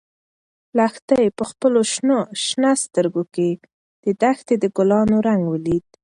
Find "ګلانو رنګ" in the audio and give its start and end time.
4.77-5.43